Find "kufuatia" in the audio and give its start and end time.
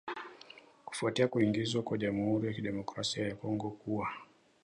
0.85-1.27